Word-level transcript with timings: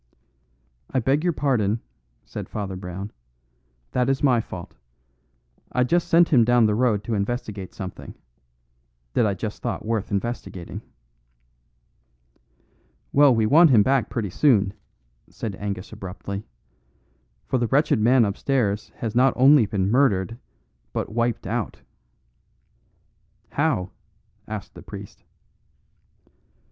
"I 0.89 0.99
beg 0.99 1.23
your 1.23 1.31
pardon," 1.31 1.79
said 2.25 2.49
Father 2.49 2.75
Brown; 2.75 3.11
"that 3.91 4.09
is 4.09 4.23
my 4.23 4.41
fault. 4.41 4.73
I 5.73 5.83
just 5.83 6.07
sent 6.07 6.29
him 6.29 6.43
down 6.43 6.65
the 6.65 6.73
road 6.73 7.03
to 7.03 7.13
investigate 7.13 7.75
something 7.75 8.15
that 9.13 9.27
I 9.27 9.35
just 9.35 9.61
thought 9.61 9.85
worth 9.85 10.09
investigating." 10.09 10.81
"Well, 13.13 13.35
we 13.35 13.45
want 13.45 13.69
him 13.69 13.83
back 13.83 14.09
pretty 14.09 14.31
soon," 14.31 14.73
said 15.29 15.55
Angus 15.59 15.93
abruptly, 15.93 16.47
"for 17.45 17.59
the 17.59 17.67
wretched 17.67 17.99
man 17.99 18.25
upstairs 18.25 18.89
has 18.95 19.13
not 19.13 19.33
only 19.37 19.67
been 19.67 19.91
murdered, 19.91 20.39
but 20.93 21.09
wiped 21.13 21.45
out." 21.45 21.77
"How?" 23.51 23.91
asked 24.47 24.73
the 24.73 24.81
priest. 24.81 25.23